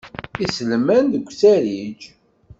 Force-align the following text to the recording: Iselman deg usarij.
Iselman 0.45 1.05
deg 1.13 1.25
usarij. 1.29 1.99